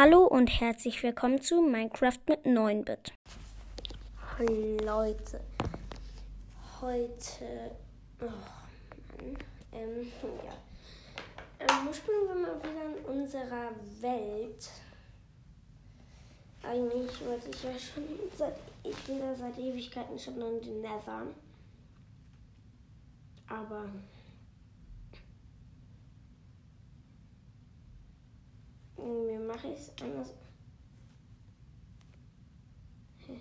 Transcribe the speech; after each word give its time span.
Hallo 0.00 0.26
und 0.26 0.46
herzlich 0.60 1.02
willkommen 1.02 1.42
zu 1.42 1.60
Minecraft 1.60 2.20
mit 2.28 2.44
9-Bit. 2.44 3.12
Leute, 4.86 5.40
heute, 6.80 7.72
oh 8.20 8.26
Mann, 8.26 9.36
ähm, 9.72 10.12
ja, 10.22 10.52
ähm, 11.58 11.92
spielen 11.92 12.28
wir 12.28 12.34
mal 12.36 12.62
wieder 12.62 12.96
in 12.96 13.22
unserer 13.22 13.70
Welt. 14.00 14.70
Eigentlich 16.62 17.26
wollte 17.26 17.50
ich 17.50 17.64
ja 17.64 17.76
schon 17.76 18.04
seit, 18.36 18.54
ich 18.84 19.08
will 19.08 19.18
da 19.18 19.34
seit 19.34 19.58
Ewigkeiten 19.58 20.16
schon 20.16 20.40
in 20.40 20.60
den 20.60 20.80
Nether. 20.80 21.26
Aber 23.48 23.86
Wie 28.98 29.38
mache 29.38 29.68
ich 29.68 29.78
es 29.78 29.92
anders? 30.02 30.34
Hä? 33.26 33.40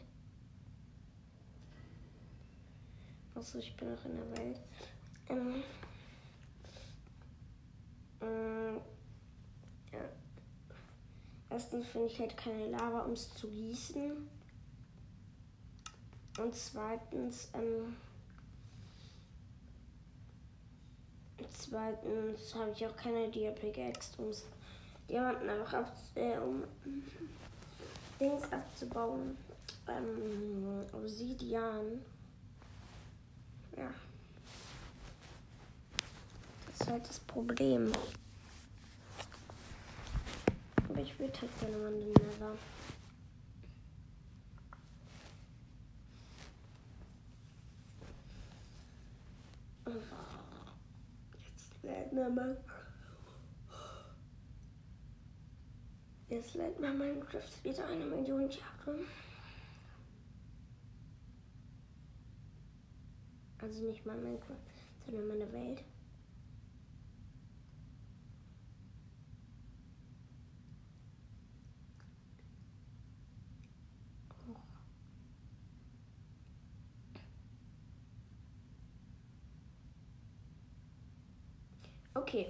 Achso, 3.33 3.57
ich 3.57 3.75
bin 3.75 3.91
noch 3.91 4.05
in 4.05 4.15
der 4.15 4.37
Welt. 4.37 4.59
Ähm, 5.29 5.63
ähm, 8.21 8.81
ja. 9.91 9.99
Erstens 11.49 11.87
finde 11.87 12.07
ich 12.07 12.19
halt 12.19 12.37
keine 12.37 12.67
Lava, 12.67 13.01
um 13.01 13.13
es 13.13 13.33
zu 13.33 13.49
gießen. 13.49 14.29
Und 16.37 16.55
zweitens, 16.55 17.49
ähm, 17.55 17.95
zweitens 21.51 22.53
habe 22.53 22.71
ich 22.71 22.85
auch 22.85 22.95
keine 22.95 23.31
Dia 23.31 23.51
Pickaxe, 23.51 24.21
um 24.21 24.29
es 24.29 24.45
jemanden 25.07 25.49
einfach 25.49 25.73
ab, 25.73 25.95
äh, 26.15 26.37
um 26.37 26.63
Dings 28.19 28.43
abzubauen. 28.51 29.37
Ähm, 29.87 30.85
Obsidian. 30.91 32.01
Ja. 33.77 33.89
Das 36.67 36.81
ist 36.81 36.89
halt 36.89 37.07
das 37.07 37.19
Problem. 37.21 37.91
Aber 40.89 40.99
ich 40.99 41.17
würde 41.19 41.33
halt 41.41 41.59
gerne 41.59 41.77
mal 41.77 41.91
den 41.91 42.09
Nether. 42.09 42.53
Jetzt 51.33 51.83
werden 51.83 52.17
wir 52.17 52.29
mal. 52.29 52.57
Jetzt 56.29 56.55
lädt 56.55 56.77
mein 56.79 56.97
Minecraft 56.97 57.63
wieder 57.63 57.87
eine 57.87 58.05
Million 58.05 58.49
Jahre. 58.49 58.99
Also 63.59 63.85
nicht 63.85 64.05
mal 64.05 64.17
Minecraft, 64.17 64.55
sondern 65.05 65.27
meine 65.27 65.51
Welt. 65.53 65.83
Okay. 82.15 82.47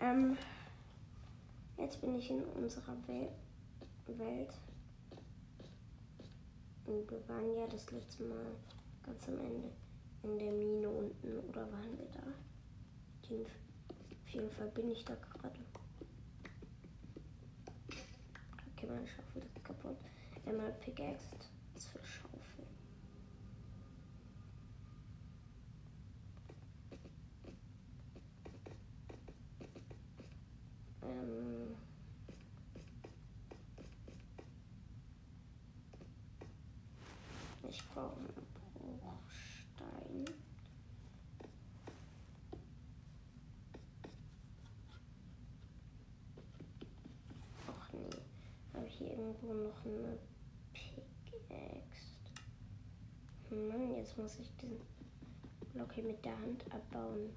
Ähm. 0.00 0.36
Jetzt 1.82 2.00
bin 2.00 2.16
ich 2.16 2.30
in 2.30 2.44
unserer 2.44 2.96
Wel 3.08 3.28
Welt. 4.06 4.52
Und 6.86 7.10
wir 7.10 7.28
waren 7.28 7.56
ja 7.56 7.66
das 7.66 7.90
letzte 7.90 8.22
Mal 8.22 8.46
ganz 9.02 9.28
am 9.28 9.38
Ende 9.40 9.68
in 10.22 10.38
der 10.38 10.52
Mine 10.52 10.88
unten. 10.88 11.40
Oder 11.48 11.62
waren 11.72 11.98
wir 11.98 12.06
da? 12.12 12.22
Auf 13.34 14.28
jeden 14.28 14.50
Fall 14.50 14.68
bin 14.68 14.92
ich 14.92 15.04
da 15.04 15.16
gerade. 15.16 15.58
Okay, 18.76 18.86
meine 18.86 19.06
Schaufel 19.08 19.42
ist 19.42 19.64
kaputt. 19.64 19.96
Einmal 20.46 20.72
Pickaxe. 20.74 21.30
Das 21.74 21.86
für 21.86 22.04
Schaufel. 22.04 22.66
Ähm. 31.02 31.74
Ich 37.70 37.82
brauche 37.88 38.16
einen 38.16 38.98
Bruchstein. 38.98 40.24
Ach 47.66 47.92
nee. 47.94 48.10
Habe 48.74 48.86
ich 48.86 48.94
hier 48.94 49.12
irgendwo 49.12 49.54
noch 49.72 49.84
eine 49.84 50.18
Pickaxe? 50.72 52.16
Mann, 53.50 53.94
jetzt 53.94 54.16
muss 54.16 54.38
ich 54.38 54.50
diesen 54.56 54.80
Block 55.72 55.92
hier 55.92 56.04
mit 56.04 56.24
der 56.24 56.38
Hand 56.38 56.64
abbauen. 56.72 57.30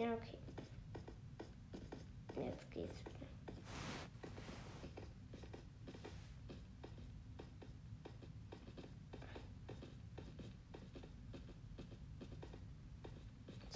Ja, 0.00 0.14
okay. 0.14 0.38
Jetzt 2.36 2.70
geht's 2.70 3.00
wieder. 3.04 3.26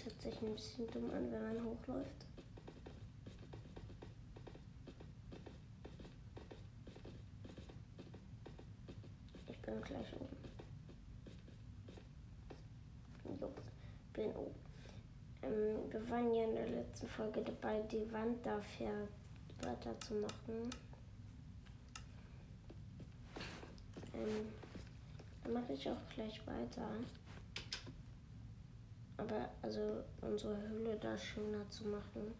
Es 0.06 0.12
hört 0.12 0.20
sich 0.20 0.42
ein 0.42 0.54
bisschen 0.54 0.86
dumm 0.90 1.10
an, 1.12 1.32
wenn 1.32 1.42
man 1.42 1.64
hochläuft. 1.64 2.26
Ich 9.46 9.58
bin 9.62 9.80
gleich 9.80 10.12
oben. 10.20 10.36
Jupp, 13.40 13.62
bin 14.12 14.30
oben. 14.36 14.54
Ähm, 15.42 15.90
wir 15.90 16.10
waren 16.10 16.34
ja 16.34 16.44
in 16.44 16.54
der 16.54 16.68
letzten 16.68 17.08
Folge 17.08 17.40
dabei, 17.40 17.80
die 17.90 18.12
Wand 18.12 18.44
dafür 18.44 19.08
weiterzumachen. 19.62 20.68
Ähm, 24.12 24.52
dann 25.42 25.52
mache 25.54 25.72
ich 25.72 25.88
auch 25.88 26.08
gleich 26.14 26.46
weiter. 26.46 26.90
Aber 29.16 29.48
also 29.62 30.02
unsere 30.20 30.56
Hülle 30.68 30.96
da 31.00 31.16
schöner 31.16 31.68
zu 31.70 31.86
machen. 31.86 32.34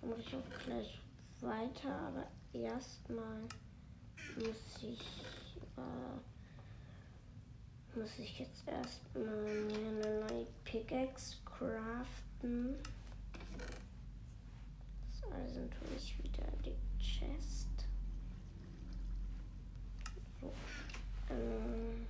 Dann 0.00 0.10
mache 0.10 0.20
ich 0.20 0.34
auch 0.34 0.64
gleich 0.64 1.00
weiter, 1.40 1.94
aber 1.98 2.26
erstmal 2.52 3.42
muss 4.36 4.82
ich 4.82 5.56
äh, 5.76 6.18
muss 7.98 8.18
ich 8.18 8.40
jetzt 8.40 8.66
erstmal 8.66 9.24
mir 9.24 9.88
eine 9.88 10.20
neue 10.20 10.46
Pickaxe 10.64 11.36
craften. 11.44 12.76
So, 15.12 15.28
also 15.28 15.60
tue 15.60 15.96
ich 15.96 16.18
wieder 16.22 16.46
die 16.64 16.76
Chest. 17.00 17.68
So. 20.40 20.52
Ähm, 21.30 22.06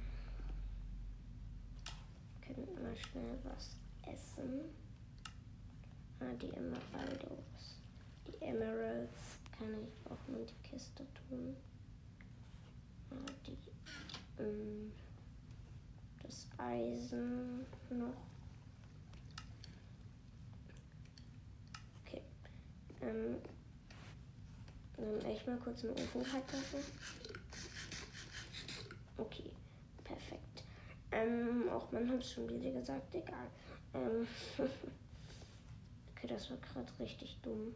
können 2.40 2.82
mal 2.82 2.96
schnell 2.96 3.38
was 3.44 3.76
essen. 4.06 4.60
Ah, 6.20 6.24
die 6.44 6.52
Emeraldos. 6.54 7.80
Die 8.26 8.42
Emeralds 8.42 9.38
kann 9.56 9.74
ich 9.82 10.10
auch 10.10 10.28
in 10.28 10.46
die 10.46 10.68
Kiste 10.68 11.06
tun. 11.28 11.56
Die. 13.46 13.56
Ähm, 14.38 14.92
das 16.22 16.48
Eisen 16.58 17.66
noch. 17.90 18.26
Okay. 22.04 22.22
Ähm, 23.02 23.36
dann 24.96 25.24
echt 25.24 25.46
mal 25.46 25.58
kurz 25.58 25.84
einen 25.84 25.96
Ofen 25.96 26.24
kalt 26.24 26.50
lassen. 26.52 26.84
Okay, 29.16 29.50
perfekt. 30.02 30.64
Ähm, 31.12 31.68
auch 31.70 31.92
man 31.92 32.10
hat 32.10 32.24
schon 32.24 32.48
wieder 32.48 32.72
gesagt, 32.72 33.14
egal. 33.14 33.48
Ähm, 33.94 34.26
okay, 36.24 36.32
das 36.32 36.50
war 36.50 36.56
gerade 36.58 36.90
richtig 36.98 37.36
dumm. 37.42 37.74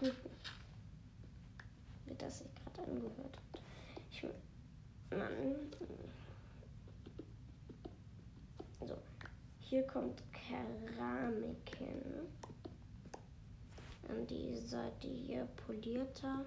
Wie 2.06 2.14
das 2.16 2.38
sich 2.38 2.48
gerade 2.54 2.90
angehört 2.90 3.36
hat. 3.36 3.60
Ich, 4.10 4.22
Mann. 5.10 5.56
So, 8.80 8.96
hier 9.60 9.86
kommt 9.86 10.22
Keramiken. 10.32 12.28
An 14.08 14.26
die 14.26 14.56
Seite 14.56 15.06
hier 15.06 15.46
polierter. 15.66 16.44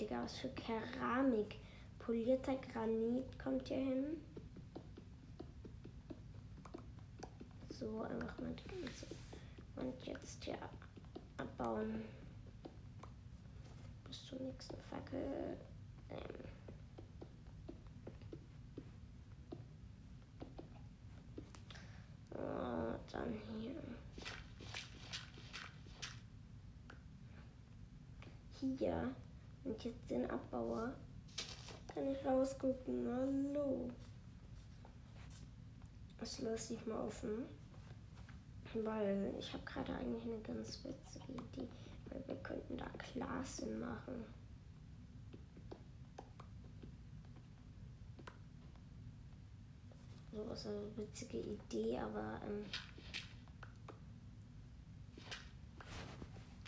Digga, 0.00 0.22
was 0.22 0.36
für 0.36 0.48
Keramik. 0.50 1.60
Polierter 1.98 2.56
Granit 2.56 3.38
kommt 3.38 3.68
hier 3.68 3.76
hin. 3.76 4.16
So, 7.68 8.02
einfach 8.02 8.38
mal 8.38 8.54
die 8.54 8.68
ganze. 8.68 9.06
Und 9.76 10.06
jetzt 10.06 10.44
hier 10.44 10.58
abbauen. 11.36 12.04
Bis 14.06 14.26
zur 14.26 14.40
nächsten 14.40 14.76
Fackel. 14.82 15.56
Ähm. 16.10 16.18
Oh, 22.34 22.94
dann 23.12 23.32
hier. 23.58 23.82
Hier. 28.52 29.14
Und 29.64 29.84
jetzt 29.84 30.10
den 30.10 30.30
Abbauer. 30.30 30.94
Kann 31.94 32.06
ich 32.08 32.24
rausgucken? 32.24 33.06
Hallo. 33.06 33.90
Das 36.18 36.40
lasse 36.40 36.74
ich 36.74 36.86
mal 36.86 37.06
offen. 37.06 37.46
Weil 38.74 39.34
ich 39.38 39.52
habe 39.52 39.64
gerade 39.64 39.92
eigentlich 39.94 40.24
eine 40.24 40.40
ganz 40.40 40.78
witzige 40.84 41.32
Idee. 41.32 41.68
Weil 42.08 42.22
wir 42.26 42.36
könnten 42.36 42.76
da 42.76 42.88
Klassen 42.98 43.80
machen. 43.80 44.24
So 50.32 50.48
was 50.48 50.66
eine 50.66 50.96
witzige 50.96 51.38
Idee, 51.38 51.98
aber 51.98 52.40
ähm, 52.44 52.64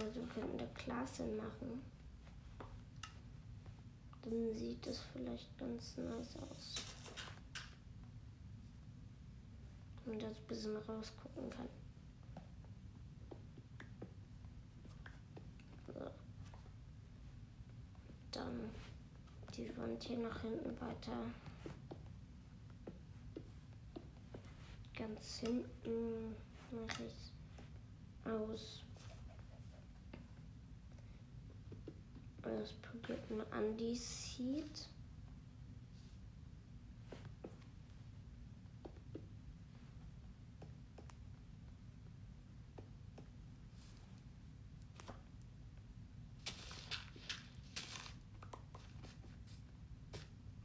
also 0.00 0.20
wir 0.20 0.26
könnten 0.28 0.58
da 0.58 0.66
Klassen 0.75 1.37
machen. 1.37 1.82
Dann 4.22 4.54
sieht 4.54 4.87
es 4.87 5.00
vielleicht 5.12 5.56
ganz 5.58 5.96
nice 5.96 6.37
aus. 6.37 6.75
Und 10.06 10.20
das 10.20 10.37
ein 10.37 10.46
bisschen 10.49 10.76
rausgucken 10.76 11.50
kann. 11.50 11.69
So. 15.87 16.00
Dann 18.32 18.70
die 19.56 19.76
Wand 19.76 20.02
hier 20.02 20.19
nach 20.19 20.40
hinten 20.40 20.81
weiter. 20.81 21.17
Ganz 24.96 25.38
hinten 25.38 26.34
mache 26.70 27.05
ich 27.05 28.31
aus 28.31 28.82
Das 32.43 32.73
probiert 32.73 33.31
man 33.31 33.46
an 33.52 33.76
die 33.76 33.94
Seed. 33.94 34.88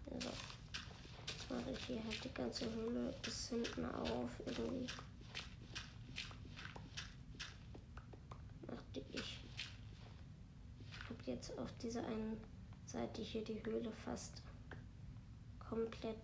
So. 0.10 0.30
Jetzt 1.28 1.50
mache 1.52 1.72
ich 1.72 1.86
hier 1.86 2.04
halt 2.04 2.24
die 2.24 2.34
ganze 2.34 2.66
Hülle 3.18 3.22
bis 3.22 3.50
hinten 3.50 3.86
auf 3.86 4.30
irgendwie. 4.46 4.88
jetzt 11.26 11.60
auf 11.60 11.70
dieser 11.80 12.06
einen 12.08 12.38
Seite 12.86 13.22
hier 13.22 13.44
die 13.44 13.62
Höhle 13.66 13.92
fast 13.92 14.42
komplett 15.60 16.16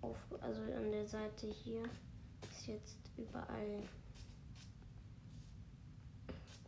auf, 0.00 0.16
also 0.40 0.62
an 0.62 0.92
der 0.92 1.08
Seite 1.08 1.48
hier 1.48 1.82
ist 2.48 2.68
jetzt 2.68 2.98
überall, 3.16 3.82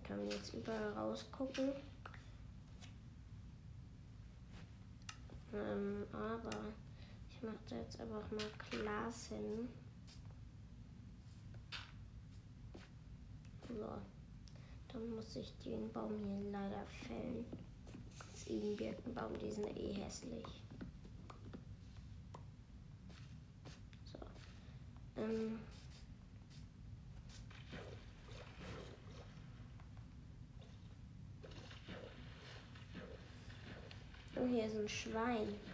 kann 0.03 0.29
jetzt 0.33 0.53
überall 0.53 0.93
rausgucken. 0.95 1.71
Ähm, 5.55 6.07
aber 6.13 6.73
ich 7.41 7.47
mache 7.47 7.57
da 7.71 7.77
jetzt 7.77 7.99
einfach 7.99 8.31
mal 8.33 8.51
Glas 8.71 9.29
hin. 9.29 9.69
So. 13.69 13.87
Dann 14.93 15.11
muss 15.15 15.37
ich 15.37 15.57
den 15.65 15.91
Baum 15.93 16.13
hier 16.23 16.51
leider 16.51 16.85
fällen. 17.07 17.47
Ziegenbirkenbaum, 18.35 19.33
die 19.39 19.51
sind 19.51 19.75
eh 19.79 19.93
hässlich. 19.93 20.45
So. 24.13 25.23
Ähm. 25.23 25.59
Oh, 34.37 34.47
hier 34.47 34.67
ist 34.67 34.77
ein 34.77 34.89
Schwein. 34.89 35.70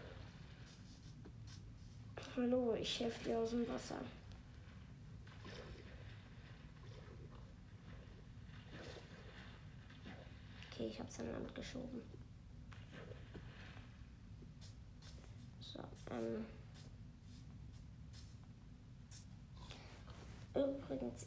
Hallo, 2.38 2.74
ich 2.78 3.00
helfe 3.00 3.24
dir 3.24 3.38
aus 3.38 3.48
dem 3.48 3.66
Wasser. 3.66 3.98
Okay, 10.70 10.88
ich 10.88 10.98
habe 10.98 11.08
es 11.08 11.18
an 11.18 11.32
Land 11.32 11.54
geschoben. 11.54 12.02
So, 15.60 15.80
ähm. 16.10 16.44
Übrigens, 20.54 21.26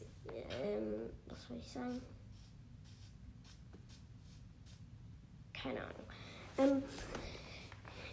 ähm, 0.62 1.10
was 1.26 1.44
soll 1.48 1.56
ich 1.58 1.66
sagen? 1.66 2.00
Keine 5.52 5.80
Ahnung. 5.80 6.04
Ähm, 6.58 6.82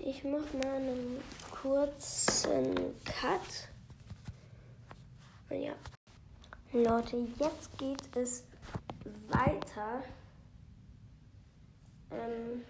ich 0.03 0.23
mach 0.23 0.51
mal 0.53 0.77
einen 0.77 1.21
kurzen 1.67 2.95
Cut. 3.03 3.67
Ja. 5.49 5.73
Leute, 6.71 7.27
jetzt 7.39 7.77
geht 7.77 8.15
es 8.15 8.45
weiter 9.29 10.01
ähm, 12.09 12.63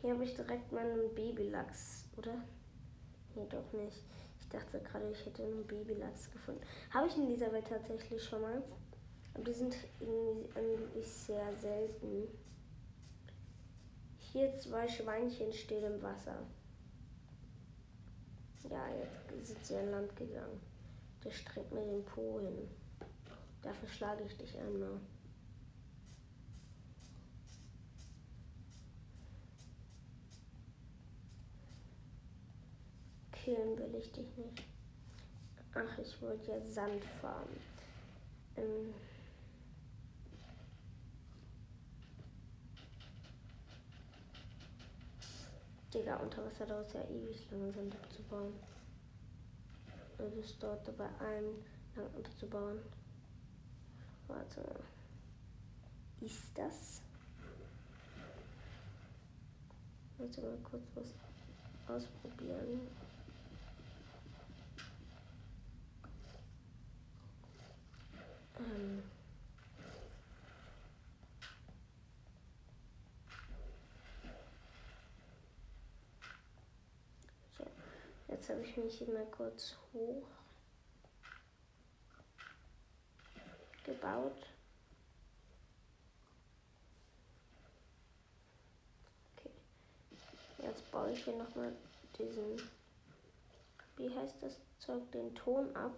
hier 0.00 0.12
habe 0.12 0.22
ich 0.22 0.34
direkt 0.34 0.70
meinen 0.70 1.12
Babylachs, 1.16 2.04
oder? 2.16 2.34
Nee, 3.34 3.46
doch 3.50 3.72
nicht. 3.72 4.04
Ich 4.40 4.48
dachte 4.48 4.80
gerade, 4.80 5.10
ich 5.10 5.26
hätte 5.26 5.42
einen 5.42 5.66
Babylachs 5.66 6.30
gefunden. 6.30 6.60
Habe 6.90 7.08
ich 7.08 7.16
in 7.16 7.26
dieser 7.26 7.50
Welt 7.50 7.66
tatsächlich 7.68 8.22
schon 8.22 8.42
mal. 8.42 8.62
Aber 9.34 9.42
die 9.42 9.52
sind 9.52 9.76
irgendwie 9.98 11.02
sehr 11.02 11.52
selten. 11.56 12.28
Hier 14.18 14.54
zwei 14.54 14.86
Schweinchen 14.86 15.52
stehen 15.52 15.82
im 15.82 16.00
Wasser. 16.00 16.36
Ja, 18.70 18.88
jetzt 18.88 19.46
sind 19.46 19.64
sie 19.64 19.76
an 19.76 19.90
Land 19.90 20.16
gegangen. 20.16 20.60
Der 21.22 21.30
streckt 21.30 21.72
mir 21.72 21.84
den 21.84 22.04
Po 22.04 22.40
hin. 22.40 22.68
Dafür 23.62 23.88
schlage 23.88 24.24
ich 24.24 24.36
dich 24.36 24.58
einmal. 24.58 25.00
killen 33.44 33.78
will 33.78 33.94
ich 33.96 34.10
dich 34.12 34.36
nicht. 34.36 34.62
Ach, 35.74 35.98
ich 35.98 36.22
wollte 36.22 36.52
ja 36.52 36.60
Sand 36.60 37.04
farmen. 37.20 37.60
Ähm 38.56 38.94
Digga, 45.94 46.16
unter 46.16 46.44
Wasser 46.44 46.66
dauert 46.66 46.92
ja 46.92 47.02
ewig 47.04 47.48
lange, 47.52 47.72
Sand 47.72 47.94
abzubauen. 47.94 48.52
Also 50.18 50.40
es 50.40 50.58
dauert 50.58 50.86
dabei 50.88 51.08
einen 51.20 51.64
lang 51.94 52.12
abzubauen. 52.16 52.80
Warte. 54.26 54.64
Ist 56.20 56.50
das? 56.54 57.00
Ich 60.12 60.18
muss 60.18 60.36
mal 60.38 60.58
kurz 60.64 60.82
was 60.96 61.14
ausprobieren. 61.86 62.80
Ähm. 68.58 69.02
Jetzt 78.44 78.50
habe 78.50 78.60
ich 78.60 78.76
mich 78.76 78.98
hier 78.98 79.08
mal 79.08 79.24
kurz 79.30 79.74
hoch 79.94 80.26
gebaut. 83.86 84.36
Okay. 89.32 89.50
Jetzt 90.58 90.90
baue 90.90 91.12
ich 91.12 91.24
hier 91.24 91.38
nochmal 91.38 91.72
diesen, 92.18 92.60
wie 93.96 94.14
heißt 94.14 94.34
das 94.42 94.60
Zeug, 94.78 95.10
den 95.12 95.34
Ton 95.34 95.74
ab. 95.74 95.94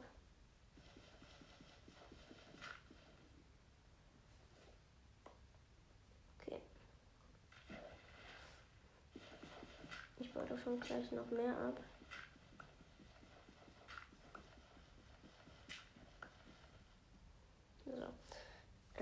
Okay. 6.43 6.61
Ich 10.19 10.33
baue 10.33 10.47
davon 10.47 10.79
gleich 10.79 11.11
noch 11.11 11.29
mehr 11.33 11.59
ab. 11.59 11.81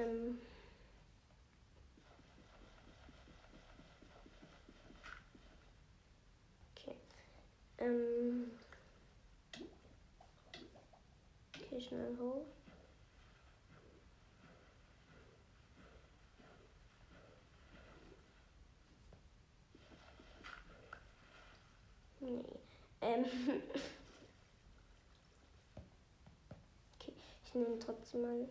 Ähm 0.04 0.38
okay. 6.76 6.96
Ähm 7.78 8.50
okay, 11.56 11.80
schnell 11.80 12.16
hoch. 12.18 12.44
Nee. 22.20 22.44
Ähm. 23.00 23.24
okay, 27.00 27.12
ich 27.44 27.54
nehme 27.54 27.78
trotzdem 27.78 28.22
mal 28.22 28.48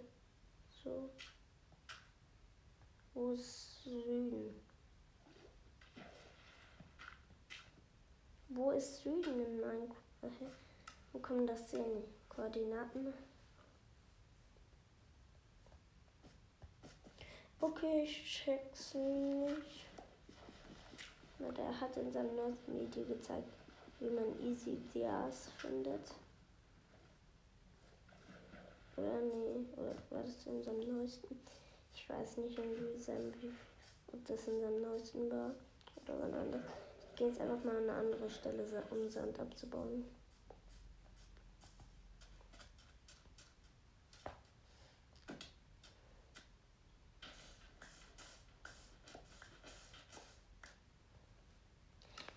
so. 0.83 1.10
Wo 3.13 3.32
ist 3.32 3.84
Süden? 3.84 4.60
Wo 8.50 8.72
ist 8.72 9.03
Süden 9.03 9.39
in 9.39 9.62
Minecraft? 9.62 10.51
Wo 11.12 11.20
kommen 11.20 11.46
das 11.46 11.70
hin? 11.70 12.03
Koordinaten? 12.27 13.13
Okay, 17.62 18.03
ich 18.03 18.25
check's 18.25 18.96
nicht. 18.96 19.86
Na, 21.38 21.51
der 21.51 21.79
hat 21.79 21.96
in 21.98 22.12
seinem 22.12 22.36
neuesten 22.36 22.79
Video 22.79 23.03
gezeigt, 23.05 23.48
wie 24.00 24.10
man 24.10 24.39
Easy 24.41 24.77
Dias 24.93 25.50
findet. 25.58 26.15
Oder 28.98 29.22
nee, 29.22 29.65
oder 29.77 29.96
war 30.10 30.24
das 30.24 30.46
in 30.46 30.63
seinem 30.63 30.98
neuesten? 30.98 31.39
Ich 32.03 32.10
weiß 32.10 32.38
nicht, 32.38 32.60
inwiefern, 32.60 33.33
ob 34.12 34.25
das 34.25 34.45
in 34.50 34.60
seinem 34.60 34.81
neuesten 34.81 35.31
war 35.31 35.51
oder 36.03 36.19
wann 36.19 36.33
anders. 36.33 36.65
Ich 37.00 37.15
gehe 37.15 37.29
jetzt 37.29 37.39
einfach 37.39 37.63
mal 37.63 37.77
an 37.77 37.83
eine 37.89 37.93
andere 37.93 38.29
Stelle, 38.29 38.65
um 38.91 39.10
Sand 39.10 39.39
abzubauen. 39.39 40.03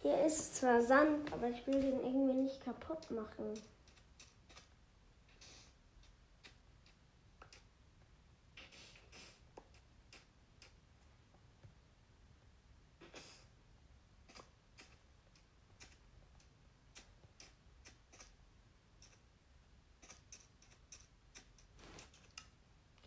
Hier 0.02 0.24
ist 0.24 0.54
zwar 0.54 0.80
Sand, 0.80 1.32
aber 1.32 1.48
ich 1.48 1.66
will 1.66 1.80
den 1.80 1.98
irgendwie 2.04 2.34
nicht 2.34 2.64
kaputt 2.64 3.10
machen. 3.10 3.60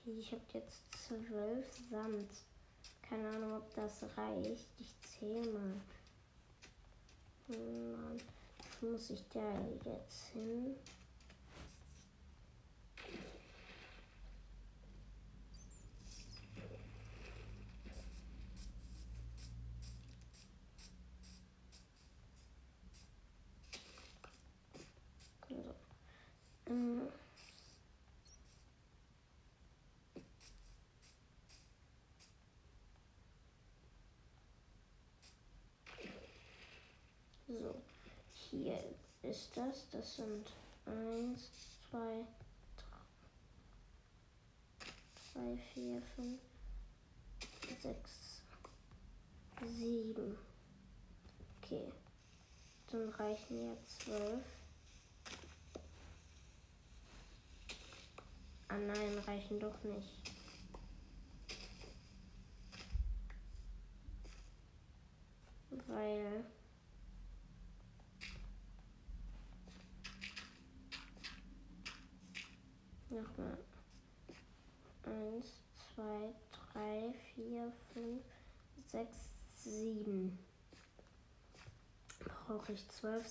Ich 0.05 0.31
habe 0.31 0.41
jetzt 0.53 0.83
zwölf 1.07 1.65
Sand. 1.89 2.29
Keine 3.01 3.29
Ahnung, 3.29 3.57
ob 3.57 3.73
das 3.75 4.03
reicht. 4.17 4.67
Ich 4.79 4.93
zähle 5.01 5.51
mal. 5.51 5.81
Mann, 7.47 8.21
wo 8.79 8.87
muss 8.91 9.09
ich 9.09 9.23
da 9.33 9.39
jetzt 9.83 10.27
hin? 10.27 10.75
So. 25.47 25.55
Ähm. 26.67 27.07
So, 37.47 37.81
hier 38.29 38.77
ist 39.29 39.55
das. 39.55 39.87
Das 39.91 40.15
sind 40.15 40.51
1, 40.85 41.51
2, 41.91 42.25
3, 45.33 45.57
4, 45.73 46.01
5, 46.15 46.39
6, 47.81 48.41
7. 49.61 50.37
Okay, 51.61 51.93
dann 52.91 53.09
reichen 53.09 53.65
ja 53.65 53.77
12. 54.05 54.43
Ah 58.67 58.77
nein, 58.77 59.17
reichen 59.25 59.59
doch 59.59 59.83
nicht. 59.83 60.31
Weil 65.87 66.45
Nochmal. 73.21 73.57
Eins, 75.03 75.47
zwei, 75.93 76.33
drei, 76.51 77.13
vier, 77.35 77.71
fünf, 77.93 78.23
sechs, 78.87 79.29
sieben. 79.55 80.39
Brauche 82.19 82.71
ich 82.71 82.87
zwölf. 82.89 83.25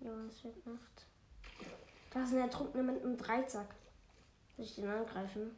Ja, 0.00 0.12
es 0.28 0.44
wird 0.44 0.64
Nacht. 0.66 1.06
Da 2.10 2.22
ist 2.22 2.32
ein 2.32 2.38
Ertrunkener 2.38 2.92
mit 2.92 3.02
einem 3.02 3.16
Dreizack. 3.16 3.74
Soll 4.56 4.64
ich 4.64 4.74
den 4.76 4.88
angreifen? 4.88 5.50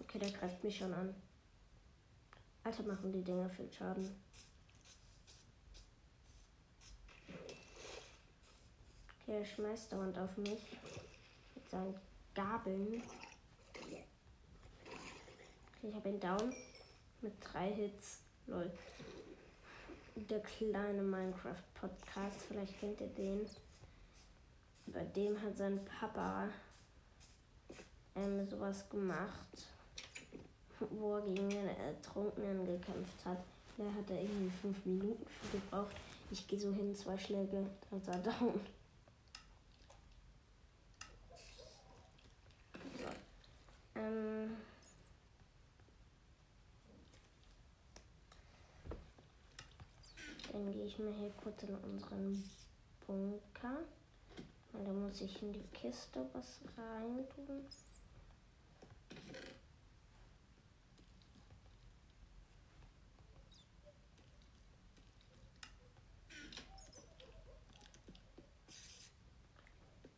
Okay, 0.00 0.18
der 0.18 0.30
greift 0.30 0.64
mich 0.64 0.78
schon 0.78 0.94
an. 0.94 1.14
Alter, 2.64 2.82
machen 2.84 3.12
die 3.12 3.22
Dinger 3.22 3.50
viel 3.50 3.70
Schaden. 3.70 4.25
Der 9.26 9.44
schmeißt 9.44 9.92
dauernd 9.92 10.16
auf 10.18 10.36
mich 10.36 10.78
mit 11.54 11.68
seinen 11.68 11.98
Gabeln. 12.32 13.02
Okay, 13.74 14.04
ich 15.82 15.94
habe 15.94 16.08
ihn 16.08 16.20
down 16.20 16.52
mit 17.22 17.32
drei 17.40 17.72
Hits. 17.72 18.20
Lol. 18.46 18.70
Der 20.14 20.40
kleine 20.40 21.02
Minecraft 21.02 21.64
Podcast, 21.74 22.42
vielleicht 22.46 22.78
kennt 22.78 23.00
ihr 23.00 23.08
den. 23.08 23.46
Bei 24.86 25.04
dem 25.04 25.40
hat 25.42 25.56
sein 25.56 25.84
Papa 25.84 26.48
ähm, 28.14 28.48
sowas 28.48 28.88
gemacht, 28.88 29.66
wo 30.90 31.16
er 31.16 31.22
gegen 31.22 31.50
den 31.50 31.66
Ertrunkenen 31.66 32.64
gekämpft 32.64 33.24
hat. 33.24 33.38
Da 33.76 33.84
hat 33.84 34.08
er 34.08 34.22
irgendwie 34.22 34.50
fünf 34.62 34.86
Minuten 34.86 35.26
für 35.26 35.58
gebraucht. 35.58 35.96
Ich 36.30 36.46
gehe 36.46 36.58
so 36.58 36.72
hin, 36.72 36.94
zwei 36.94 37.18
Schläge, 37.18 37.66
dann 37.90 38.00
ist 38.00 38.08
er 38.08 38.18
down. 38.40 38.60
Ähm 43.96 44.56
Dann 50.52 50.72
gehe 50.72 50.86
ich 50.86 50.98
mir 50.98 51.12
hier 51.12 51.30
kurz 51.42 51.62
in 51.64 51.74
unseren 51.74 52.42
Bunker. 53.06 53.78
Und 54.72 54.84
da 54.86 54.92
muss 54.92 55.20
ich 55.20 55.42
in 55.42 55.52
die 55.52 55.66
Kiste 55.74 56.26
was 56.32 56.60
rein 56.76 57.26
tun. 57.34 57.66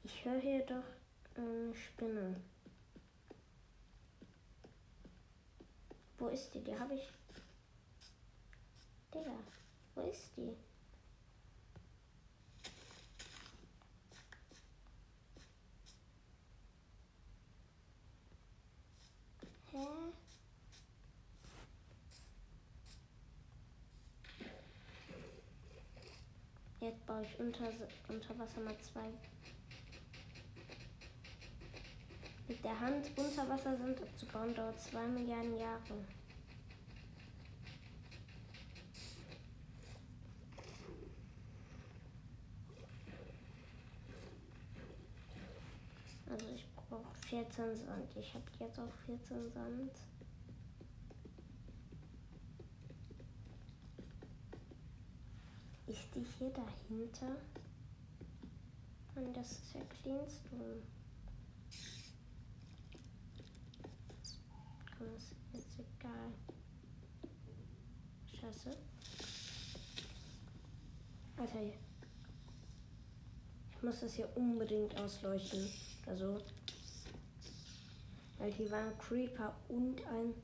Ich 0.04 0.24
höre 0.24 0.40
hier 0.40 0.66
doch 0.66 0.84
ähm, 1.36 1.72
eine 1.72 1.74
Spinne. 1.74 2.40
Wo 6.18 6.26
ist 6.26 6.52
die? 6.52 6.60
Die 6.64 6.78
habe 6.78 6.94
ich. 6.94 7.08
Digga, 9.14 9.30
wo 9.94 10.02
ist 10.02 10.36
die? 10.36 10.56
Hä? 19.70 19.86
Jetzt 26.80 27.06
baue 27.06 27.22
ich 27.22 27.38
unter, 27.38 27.70
unter 28.08 28.38
Wasser 28.38 28.60
mal 28.60 28.76
zwei. 28.80 29.12
Mit 32.48 32.64
der 32.64 32.80
Hand 32.80 33.10
unter 33.14 33.46
Wasser 33.46 33.76
sind 33.76 34.00
abzubauen 34.00 34.54
dauert 34.54 34.80
zwei 34.80 35.06
Milliarden 35.06 35.58
Jahre. 35.58 35.94
Also 46.30 46.46
ich 46.54 46.64
brauche 46.74 47.14
14 47.26 47.76
Sand. 47.76 48.16
Ich 48.16 48.34
habe 48.34 48.44
jetzt 48.58 48.78
auch 48.78 48.94
14 49.04 49.52
Sand. 49.52 49.92
Ist 55.86 56.14
die 56.14 56.24
hier 56.38 56.50
dahinter? 56.50 57.36
Und 59.16 59.36
das 59.36 59.52
ist 59.52 59.74
ja 59.74 59.80
Cleanstone. 60.02 60.82
Ist 65.00 65.34
jetzt 65.52 65.78
egal. 65.78 66.32
Scheiße. 68.40 68.70
Alter, 71.36 71.62
ich 71.62 71.74
muss 73.82 74.00
das 74.00 74.14
hier 74.14 74.28
unbedingt 74.36 74.98
ausleuchten. 74.98 75.68
Also, 76.06 76.40
weil 78.38 78.52
hier 78.52 78.70
war 78.70 78.80
ein 78.80 78.98
Creeper 78.98 79.54
und 79.68 80.04
ein 80.06 80.34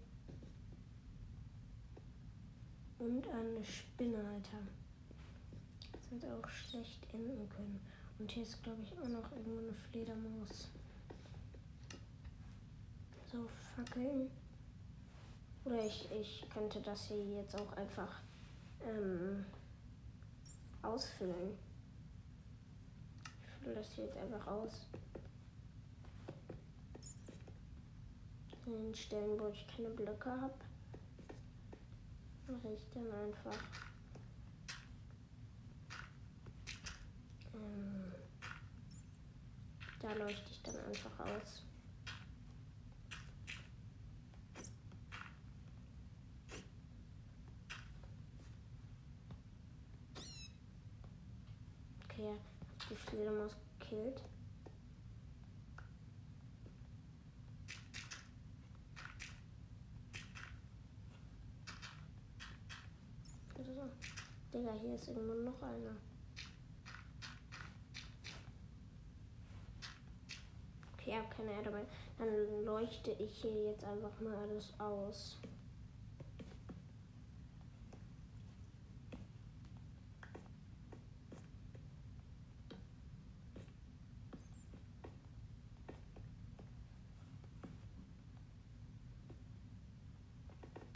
und 2.99 3.27
eine 3.29 3.65
Spinne, 3.65 4.19
Alter. 4.19 4.59
Das 5.93 6.11
hätte 6.11 6.35
auch 6.35 6.49
schlecht 6.49 7.07
enden 7.13 7.49
können. 7.49 7.81
Und 8.19 8.31
hier 8.31 8.45
ist, 8.45 8.63
glaube 8.63 8.83
ich, 8.83 8.93
auch 8.99 9.09
noch 9.09 9.33
irgendwo 9.33 9.59
eine 9.59 9.75
Fledermaus. 9.75 10.69
So, 13.33 13.49
Fackeln. 13.75 14.31
Oder 15.65 15.85
ich, 15.85 16.11
ich 16.11 16.47
könnte 16.51 16.81
das 16.83 17.07
hier 17.07 17.25
jetzt 17.25 17.59
auch 17.59 17.73
einfach 17.73 18.21
ähm, 18.87 19.47
ausfüllen. 20.83 21.57
Ich 23.43 23.63
fülle 23.63 23.77
das 23.77 23.91
hier 23.93 24.05
jetzt 24.05 24.17
einfach 24.19 24.47
aus. 24.47 24.87
In 28.67 28.73
den 28.73 28.95
Stellen, 28.95 29.39
wo 29.39 29.49
ich 29.49 29.67
keine 29.69 29.91
Blöcke 29.91 30.31
habe, 30.31 30.55
mache 32.47 32.75
ich 32.75 32.89
dann 32.93 33.11
einfach 33.13 33.59
ähm, 37.55 38.13
da 40.01 40.13
leuchte 40.15 40.51
ich 40.51 40.63
dann 40.63 40.77
einfach 40.77 41.21
aus. 41.21 41.63
Hab 52.31 52.89
die 52.89 52.97
Fledermaus 52.97 53.57
gekillt. 53.79 54.23
So. 63.57 63.91
Digga, 64.53 64.73
hier 64.81 64.95
ist 64.95 65.09
irgendwo 65.09 65.35
noch 65.35 65.63
einer. 65.63 65.97
Okay, 70.93 71.11
ich 71.11 71.15
habe 71.15 71.35
keine 71.35 71.53
Erde 71.53 71.71
mehr. 71.71 71.87
Dann 72.19 72.65
leuchte 72.65 73.11
ich 73.13 73.43
hier 73.43 73.71
jetzt 73.71 73.85
einfach 73.85 74.21
mal 74.21 74.37
alles 74.37 74.73
aus. 74.79 75.39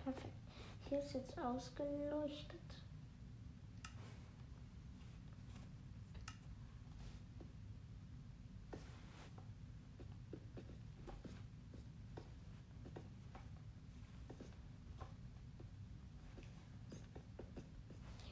Perfekt. 0.05 0.33
Hier 0.89 1.01
ist 1.01 1.13
jetzt 1.13 1.28
ausgeleuchtet. 1.45 2.59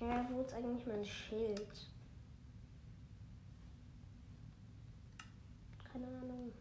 Ja, 0.00 0.24
wo 0.30 0.40
ist 0.40 0.52
eigentlich 0.52 0.86
mein 0.86 1.04
Schild? 1.04 1.90
Keine 5.90 6.06
Ahnung. 6.06 6.52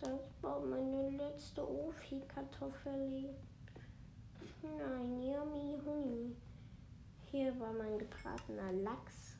Das 0.00 0.42
war 0.42 0.60
meine 0.60 1.10
letzte 1.52 1.68
Ofi-Kartoffel. 1.68 3.34
Nein, 4.62 5.22
yummy 5.22 5.78
honey. 5.84 6.36
Hier 7.30 7.58
war 7.60 7.72
mein 7.72 7.98
gebratener 7.98 8.72
Lachs. 8.72 9.36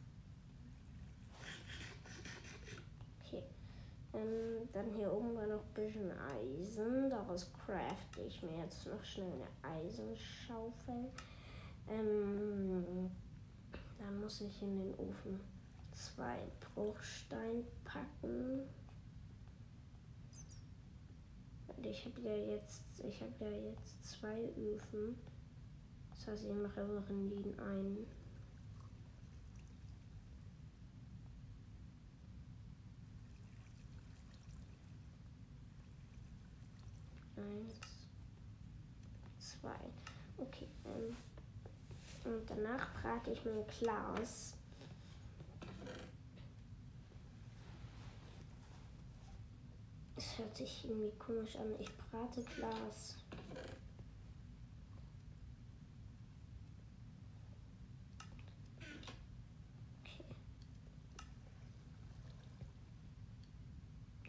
Okay. 3.21 3.43
Ähm, 4.15 4.69
dann 4.73 4.93
hier 4.95 5.13
oben 5.13 5.35
war 5.35 5.47
noch 5.47 5.65
ein 5.65 5.75
bisschen 5.75 6.11
Eisen. 6.13 7.11
Daraus 7.11 7.51
crafte 7.53 8.23
ich 8.27 8.43
mir 8.43 8.59
jetzt 8.59 8.87
noch 8.87 9.05
schnell 9.05 9.33
eine 9.63 9.75
Eisenschaufel. 9.77 11.11
Ähm, 11.89 13.11
dann 13.99 14.21
muss 14.21 14.41
ich 14.41 14.63
in 14.63 14.79
den 14.79 14.95
Ofen 14.99 15.41
zwei 15.93 16.39
Bruchstein 16.75 17.65
packen. 17.85 18.69
Und 21.82 21.82
ich 21.93 22.07
habe 22.07 22.23
ja 22.23 22.35
jetzt, 22.35 22.83
ich 23.07 23.21
habe 23.21 23.33
ja 23.41 23.51
jetzt 23.51 24.03
zwei 24.03 24.49
Öfen. 24.57 25.15
Das 26.11 26.27
heißt, 26.27 26.45
ich 26.45 26.55
mache 26.55 26.81
einfach 26.81 27.11
in 27.11 27.43
den 27.43 27.61
einen. 27.61 28.07
Eins, 37.37 37.81
zwei. 39.39 39.69
Okay. 40.39 40.69
Ähm, 40.87 41.15
und 42.25 42.49
danach 42.49 42.95
brate 43.03 43.33
ich 43.33 43.45
mein 43.45 43.67
Glas. 43.67 44.55
Es 50.17 50.39
hört 50.53 50.69
sich 50.69 50.85
irgendwie 50.85 51.17
komisch 51.19 51.57
an. 51.57 51.75
Ich 51.79 51.91
brate 51.97 52.43
Glas. 52.43 53.17
Okay. 60.01 60.25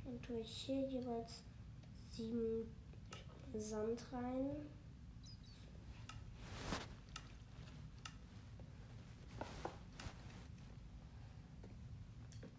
Dann 0.06 0.22
tue 0.22 0.40
ich 0.40 0.50
hier 0.50 0.88
jeweils 0.88 1.44
sieben 2.10 2.70
Sand 3.58 4.02
rein. 4.14 4.52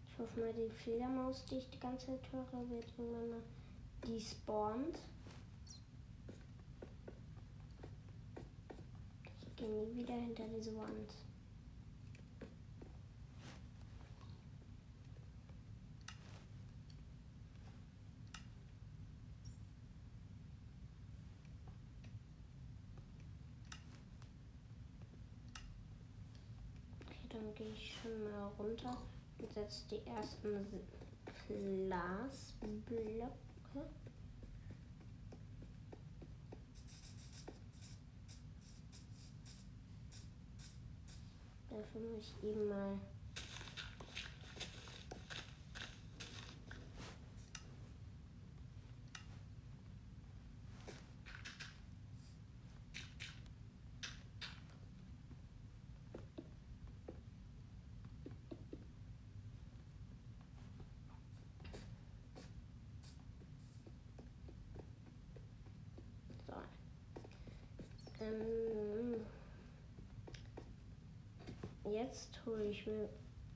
Ich 0.07 0.19
hoffe 0.19 0.39
mal, 0.39 0.53
die 0.53 0.69
Fledermaus, 0.69 1.43
die 1.45 1.57
ich 1.57 1.69
die 1.71 1.79
ganze 1.79 2.05
Zeit 2.05 2.31
höre, 2.31 2.69
wird 2.69 2.85
irgendwann 2.97 3.41
die 4.05 4.19
spawnt. 4.19 4.99
Ich 9.41 9.55
gehe 9.55 9.67
nie 9.67 9.97
wieder 9.97 10.13
hinter 10.13 10.43
diese 10.47 10.75
Wand. 10.75 11.13
Dann 27.29 27.53
gehe 27.55 27.73
ich 27.73 27.97
schon 28.01 28.23
mal 28.23 28.47
runter 28.57 28.97
und 29.39 29.51
setze 29.51 29.83
die 29.89 30.07
ersten 30.07 30.65
Glas 31.47 32.54
Muss 41.95 42.33
ich 42.41 42.43
eben 42.43 42.67
mal 42.67 42.99
Ähm, 68.19 69.25
jetzt 71.95 72.45
hole 72.45 72.65
ich 72.65 72.85
mir 72.85 73.09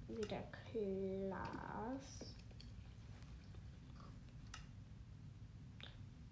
wieder 0.07 0.43
Glas. 0.71 2.35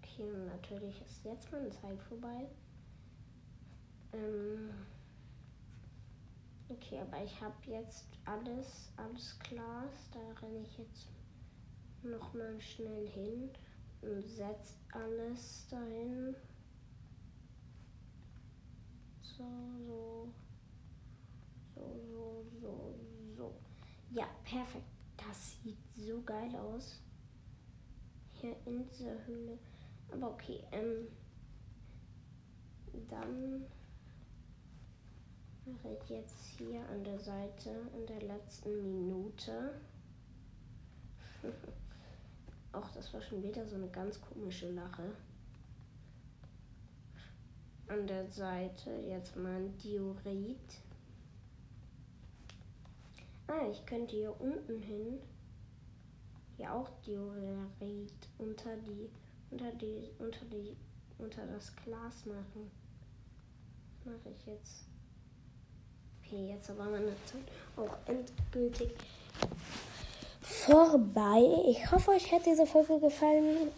Okay, 0.02 0.30
natürlich 0.46 1.00
ist 1.02 1.24
jetzt 1.24 1.52
meine 1.52 1.70
Zeit 1.70 2.00
vorbei. 2.08 2.48
Ähm, 4.12 4.70
okay, 6.68 7.00
aber 7.00 7.22
ich 7.22 7.40
habe 7.40 7.56
jetzt 7.66 8.06
alles, 8.24 8.90
alles 8.96 9.38
Glas. 9.40 10.10
Da 10.12 10.20
renne 10.40 10.62
ich 10.62 10.78
jetzt 10.78 11.08
noch 12.02 12.32
mal 12.32 12.58
schnell 12.60 13.06
hin 13.08 13.50
und 14.00 14.26
setze 14.26 14.74
alles 14.92 15.66
dahin 15.68 16.34
so, 19.38 20.32
so, 21.74 21.84
so, 22.10 22.44
so, 22.60 22.94
so. 23.36 23.54
Ja, 24.10 24.26
perfekt. 24.44 24.86
Das 25.16 25.60
sieht 25.62 25.78
so 25.94 26.22
geil 26.22 26.54
aus. 26.56 27.00
Hier 28.32 28.56
in 28.66 28.88
dieser 28.88 29.24
Höhle. 29.26 29.58
Aber 30.10 30.30
okay, 30.30 30.62
ähm, 30.72 31.08
dann 33.08 33.66
mache 35.66 35.96
ich 36.02 36.08
jetzt 36.08 36.44
hier 36.56 36.88
an 36.88 37.04
der 37.04 37.18
Seite 37.18 37.70
in 37.94 38.06
der 38.06 38.22
letzten 38.22 38.82
Minute. 38.82 39.80
Auch 42.72 42.90
das 42.92 43.12
war 43.12 43.20
schon 43.20 43.42
wieder 43.42 43.66
so 43.66 43.76
eine 43.76 43.88
ganz 43.88 44.20
komische 44.20 44.70
Lache 44.70 45.12
an 47.88 48.06
der 48.06 48.26
Seite 48.26 48.90
jetzt 49.08 49.36
mal 49.36 49.56
ein 49.56 49.76
Diorit. 49.78 50.80
Ah, 53.48 53.66
ich 53.70 53.84
könnte 53.86 54.14
hier 54.14 54.34
unten 54.40 54.80
hin 54.82 55.18
ja 56.58 56.74
auch 56.74 56.88
Diorit 57.06 58.10
unter 58.38 58.76
die 58.76 59.08
unter 59.50 59.72
die 59.72 60.10
unter 60.18 60.44
die 60.46 60.76
unter 61.18 61.46
das 61.46 61.74
Glas 61.76 62.26
machen. 62.26 62.70
Mache 64.04 64.30
ich 64.30 64.46
jetzt. 64.46 64.84
Okay, 66.22 66.50
jetzt 66.50 66.70
aber 66.70 66.84
meine 66.84 67.14
Zeit 67.24 67.42
auch 67.76 67.96
endgültig 68.06 68.90
vorbei. 70.42 71.40
Ich 71.68 71.90
hoffe, 71.90 72.10
euch 72.12 72.30
hat 72.32 72.44
diese 72.46 72.66
Folge 72.66 73.00
gefallen. 73.00 73.68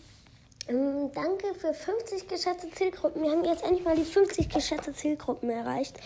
Ähm, 0.68 1.11
danke 1.14 1.54
für 1.54 1.74
50 1.74 2.28
geschätzte 2.28 2.70
Zielgruppen. 2.70 3.22
Wir 3.22 3.30
haben 3.30 3.44
jetzt 3.44 3.62
endlich 3.64 3.85
mal 3.85 3.96
die 3.96 4.04
50 4.04 4.48
geschätzte 4.48 4.92
Zielgruppen 4.92 5.50
erreicht. 5.50 5.98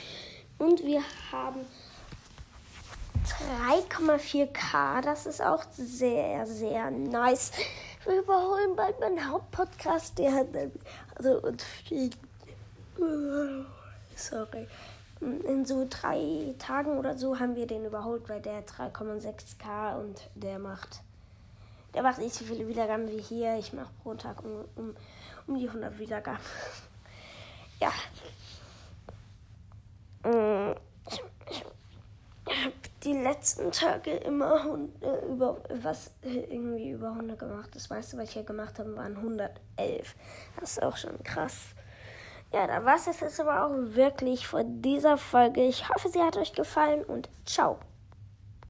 Und 0.59 0.85
wir 0.85 1.03
haben 1.33 1.61
3,4k. 3.25 5.01
Das 5.03 5.27
ist 5.27 5.43
auch 5.43 5.65
sehr, 5.73 6.47
sehr 6.47 6.91
nice. 6.91 7.53
Wir 8.05 8.21
überholen 8.21 8.77
bald 8.77 9.01
meinen 9.01 9.31
Hauptpodcast. 9.31 10.19
Der 10.19 10.33
hat 10.33 10.49
also 11.17 11.41
sorry. 14.17 14.69
In 15.21 15.65
so 15.65 15.87
drei 15.89 16.55
Tagen 16.59 16.99
oder 16.99 17.17
so 17.17 17.39
haben 17.39 17.57
wir 17.57 17.67
den 17.67 17.87
überholt, 17.87 18.29
weil 18.29 18.41
der 18.41 18.67
3,6k 18.67 19.97
und 19.99 20.29
der 20.35 20.59
macht 20.59 21.01
der 21.95 22.03
macht 22.03 22.19
nicht 22.19 22.35
so 22.35 22.45
viele 22.45 22.67
Wiedergaben 22.67 23.09
wie 23.09 23.21
hier. 23.21 23.57
Ich 23.57 23.73
mache 23.73 23.91
pro 24.03 24.15
Tag 24.15 24.43
um, 24.45 24.65
um, 24.75 24.97
um 25.47 25.59
die 25.59 25.69
100 25.69 25.99
Wiedergaben. 25.99 26.45
ja. 27.81 27.93
Mm, 30.29 30.75
ich, 31.09 31.23
ich, 31.51 31.65
ich 32.49 32.65
habe 32.65 32.73
die 33.05 33.13
letzten 33.13 33.71
Tage 33.71 34.13
immer 34.13 34.79
äh, 35.01 35.27
über 35.27 35.61
was 35.83 36.13
äh, 36.23 36.41
irgendwie 36.41 36.91
über 36.91 37.09
100 37.09 37.39
gemacht. 37.39 37.71
Das 37.75 37.91
meiste, 37.91 38.17
was 38.17 38.25
ich 38.25 38.33
hier 38.33 38.45
gemacht 38.45 38.79
habe, 38.79 38.97
waren 38.97 39.17
111. 39.17 40.15
Das 40.59 40.73
ist 40.73 40.83
auch 40.83 40.97
schon 40.97 41.23
krass. 41.23 41.75
Ja, 42.53 42.67
da 42.67 42.85
war 42.85 42.97
es 42.97 43.07
jetzt 43.07 43.41
aber 43.41 43.67
auch 43.67 43.73
wirklich 43.95 44.47
von 44.47 44.81
dieser 44.81 45.17
Folge. 45.17 45.63
Ich 45.63 45.89
hoffe, 45.89 46.09
sie 46.09 46.21
hat 46.21 46.37
euch 46.37 46.53
gefallen 46.53 47.05
und 47.05 47.29
ciao. 47.45 47.79